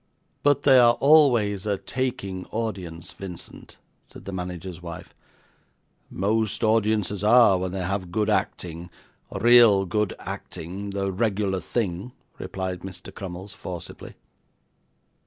'But 0.41 0.63
they 0.63 0.79
are 0.79 0.95
always 0.95 1.67
a 1.67 1.77
taking 1.77 2.47
audience, 2.47 3.11
Vincent,' 3.11 3.77
said 4.09 4.25
the 4.25 4.31
manager's 4.31 4.81
wife. 4.81 5.13
'Most 6.09 6.63
audiences 6.63 7.23
are, 7.23 7.59
when 7.59 7.71
they 7.71 7.83
have 7.83 8.11
good 8.11 8.27
acting 8.27 8.89
real 9.31 9.85
good 9.85 10.15
acting 10.17 10.89
the 10.89 11.11
regular 11.11 11.59
thing,' 11.59 12.13
replied 12.39 12.79
Mr. 12.79 13.13
Crummles, 13.13 13.53
forcibly. 13.53 14.15